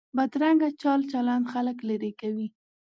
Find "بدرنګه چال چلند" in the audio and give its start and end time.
0.17-1.45